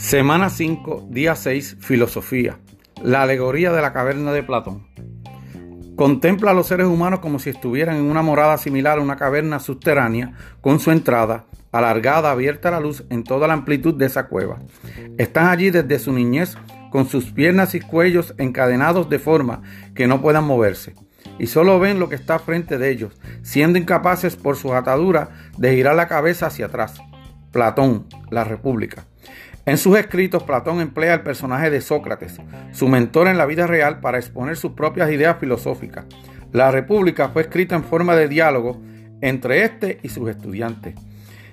[0.00, 2.58] Semana 5, día 6, Filosofía.
[3.02, 4.86] La alegoría de la caverna de Platón.
[5.94, 9.60] Contempla a los seres humanos como si estuvieran en una morada similar a una caverna
[9.60, 10.32] subterránea,
[10.62, 14.58] con su entrada alargada, abierta a la luz en toda la amplitud de esa cueva.
[15.18, 16.56] Están allí desde su niñez,
[16.90, 19.62] con sus piernas y cuellos encadenados de forma
[19.94, 20.94] que no puedan moverse,
[21.38, 23.12] y solo ven lo que está frente de ellos,
[23.42, 27.00] siendo incapaces por sus ataduras de girar la cabeza hacia atrás.
[27.52, 29.04] Platón, la República.
[29.66, 32.40] En sus escritos, Platón emplea el personaje de Sócrates,
[32.72, 36.06] su mentor en la vida real, para exponer sus propias ideas filosóficas.
[36.52, 38.80] La República fue escrita en forma de diálogo
[39.20, 40.94] entre éste y sus estudiantes.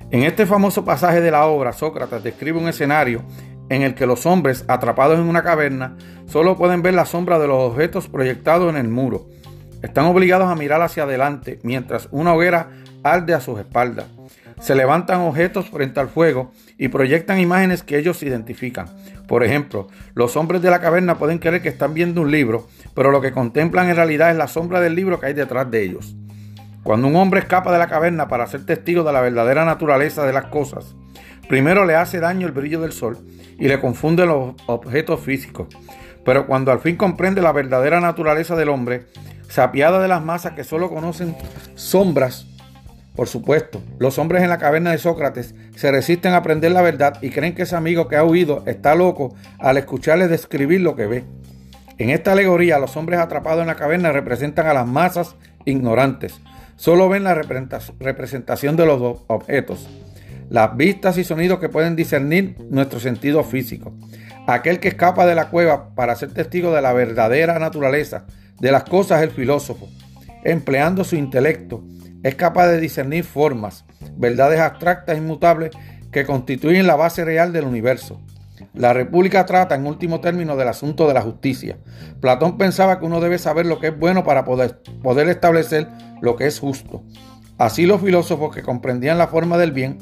[0.10, 3.24] En este famoso pasaje de la obra, Sócrates describe un escenario
[3.70, 5.98] en el que los hombres, atrapados en una caverna,
[6.28, 9.28] solo pueden ver la sombra de los objetos proyectados en el muro.
[9.84, 12.70] Están obligados a mirar hacia adelante mientras una hoguera
[13.12, 14.06] arde a sus espaldas.
[14.60, 18.88] Se levantan objetos frente al fuego y proyectan imágenes que ellos identifican.
[19.28, 23.12] Por ejemplo, los hombres de la caverna pueden creer que están viendo un libro, pero
[23.12, 26.16] lo que contemplan en realidad es la sombra del libro que hay detrás de ellos.
[26.84, 30.34] Cuando un hombre escapa de la caverna para ser testigo de la verdadera naturaleza de
[30.34, 30.96] las cosas,
[31.50, 33.18] primero le hace daño el brillo del sol
[33.60, 35.68] y le confunde los objetos físicos.
[36.24, 39.06] Pero cuando al fin comprende la verdadera naturaleza del hombre,
[39.50, 41.36] se apiada de las masas que solo conocen
[41.76, 42.48] sombras
[43.18, 47.18] por supuesto, los hombres en la caverna de Sócrates se resisten a aprender la verdad
[47.24, 51.08] y creen que ese amigo que ha huido está loco al escucharle describir lo que
[51.08, 51.24] ve.
[51.98, 56.40] En esta alegoría, los hombres atrapados en la caverna representan a las masas ignorantes.
[56.76, 59.90] Solo ven la representación de los objetos,
[60.52, 63.94] las vistas y sonidos que pueden discernir nuestro sentido físico.
[64.46, 68.28] Aquel que escapa de la cueva para ser testigo de la verdadera naturaleza
[68.60, 69.90] de las cosas es el filósofo,
[70.44, 71.84] empleando su intelecto
[72.28, 75.72] es capaz de discernir formas, verdades abstractas e inmutables
[76.12, 78.20] que constituyen la base real del universo.
[78.74, 81.78] La República trata en último término del asunto de la justicia.
[82.20, 85.88] Platón pensaba que uno debe saber lo que es bueno para poder, poder establecer
[86.22, 87.04] lo que es justo.
[87.58, 89.98] Así los filósofos que comprendían la forma del bien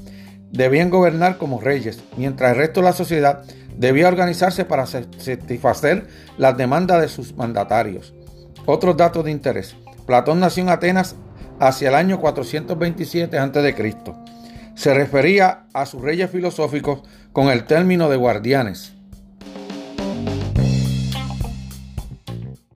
[0.51, 3.43] debían gobernar como reyes, mientras el resto de la sociedad
[3.77, 8.13] debía organizarse para satisfacer las demandas de sus mandatarios.
[8.65, 9.75] Otros datos de interés.
[10.05, 11.15] Platón nació en Atenas
[11.59, 13.95] hacia el año 427 a.C.
[14.75, 17.01] Se refería a sus reyes filosóficos
[17.31, 18.93] con el término de guardianes.